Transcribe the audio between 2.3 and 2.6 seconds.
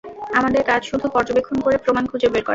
বের করা।